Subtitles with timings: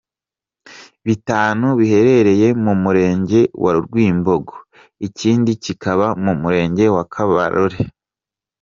[1.05, 4.55] Bitanu biherereye mu murenge wa Rwimbogo,
[5.07, 7.79] ikindi kikaba mu Murenge wa Kabarore.